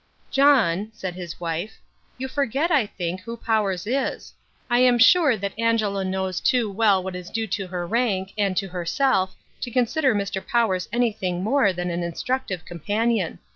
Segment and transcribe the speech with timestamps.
[0.31, 1.77] "John," said his wife,
[2.17, 3.43] "you forget, I think, who Mr.
[3.43, 4.33] Powers is.
[4.67, 8.57] I am sure that Angela knows too well what is due to her rank, and
[8.57, 10.43] to herself, to consider Mr.
[10.43, 13.37] Powers anything more than an instructive companion.